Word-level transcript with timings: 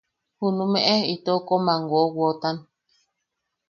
Junumeʼe 0.39 0.95
itou 1.13 1.39
kom 1.47 1.65
am 1.73 1.81
wowotan. 1.91 2.57